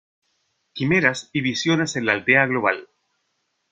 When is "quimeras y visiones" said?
0.73-1.95